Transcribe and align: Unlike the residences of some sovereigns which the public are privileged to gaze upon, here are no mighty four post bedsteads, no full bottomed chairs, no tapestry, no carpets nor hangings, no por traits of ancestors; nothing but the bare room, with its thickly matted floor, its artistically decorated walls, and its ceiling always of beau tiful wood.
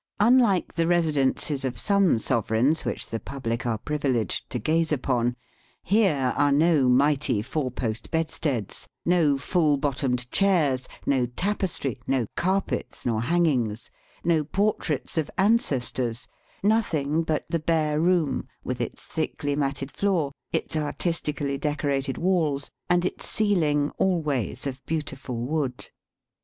Unlike 0.19 0.73
the 0.73 0.87
residences 0.87 1.63
of 1.63 1.77
some 1.77 2.17
sovereigns 2.17 2.85
which 2.85 3.07
the 3.11 3.19
public 3.19 3.67
are 3.67 3.77
privileged 3.77 4.49
to 4.49 4.57
gaze 4.57 4.91
upon, 4.91 5.35
here 5.83 6.33
are 6.35 6.51
no 6.51 6.89
mighty 6.89 7.43
four 7.43 7.69
post 7.69 8.09
bedsteads, 8.09 8.87
no 9.05 9.37
full 9.37 9.77
bottomed 9.77 10.31
chairs, 10.31 10.87
no 11.05 11.27
tapestry, 11.27 11.99
no 12.07 12.25
carpets 12.35 13.05
nor 13.05 13.21
hangings, 13.21 13.91
no 14.23 14.43
por 14.43 14.73
traits 14.77 15.19
of 15.19 15.29
ancestors; 15.37 16.27
nothing 16.63 17.21
but 17.21 17.45
the 17.47 17.59
bare 17.59 17.99
room, 18.01 18.47
with 18.63 18.81
its 18.81 19.05
thickly 19.05 19.55
matted 19.55 19.91
floor, 19.91 20.31
its 20.51 20.75
artistically 20.75 21.59
decorated 21.59 22.17
walls, 22.17 22.71
and 22.89 23.05
its 23.05 23.29
ceiling 23.29 23.91
always 23.99 24.65
of 24.65 24.83
beau 24.87 25.01
tiful 25.01 25.45
wood. 25.45 25.91